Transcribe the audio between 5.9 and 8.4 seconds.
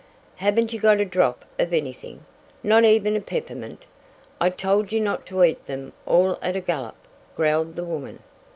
all at a gullup," growled the woman.